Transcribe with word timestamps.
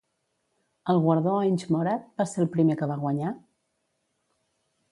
El 0.93 1.01
guardó 1.03 1.33
Inge 1.49 1.69
Morath 1.75 2.07
va 2.21 2.27
ser 2.31 2.41
el 2.45 2.49
primer 2.55 2.79
que 2.81 2.87
va 2.93 2.99
guanyar? 3.05 3.35